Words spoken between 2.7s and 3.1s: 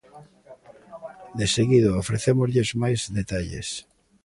máis